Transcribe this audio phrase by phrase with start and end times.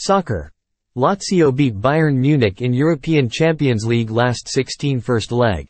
[0.00, 0.52] Soccer.
[0.96, 5.66] Lazio beat Bayern Munich in European Champions League last 16 first leg.